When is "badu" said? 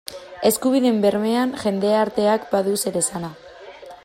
2.57-2.77